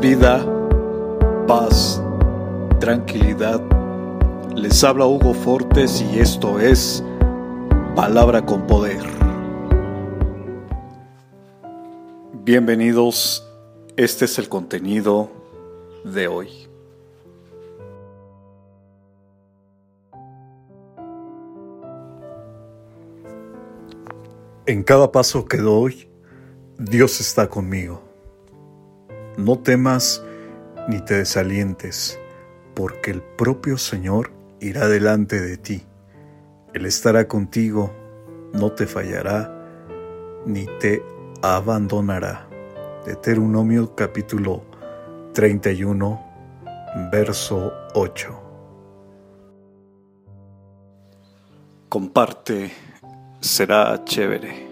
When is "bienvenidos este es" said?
12.44-14.38